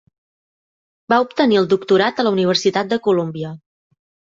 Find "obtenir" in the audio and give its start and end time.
1.25-1.59